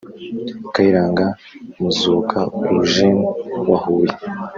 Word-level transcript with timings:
Kayiranga 0.73 1.25
Muzuka 1.79 2.39
Eugène 2.73 3.21
wa 3.69 3.77
Huye 3.83 4.13